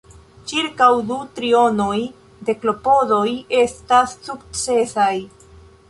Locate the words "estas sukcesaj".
3.63-5.15